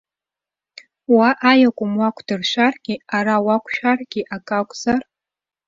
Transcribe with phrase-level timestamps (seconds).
[1.13, 5.01] Уа аиакәым уақәдыршәаргьы, ара уақәшәаргьы акы акәзар?